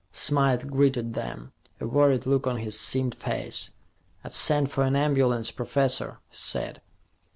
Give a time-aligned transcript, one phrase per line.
[0.11, 3.69] Smythe greeted them, a worried look on his seamed face.
[4.23, 6.81] "I've sent for an ambulance, Professor," he said.